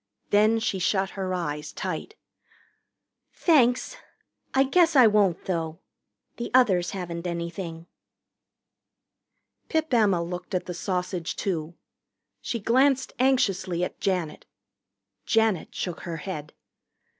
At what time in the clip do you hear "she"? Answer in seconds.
0.59-0.79, 12.41-12.59